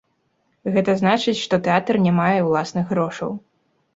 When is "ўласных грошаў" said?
2.47-3.31